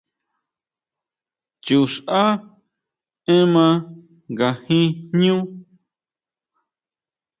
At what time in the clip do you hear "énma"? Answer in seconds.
3.35-3.65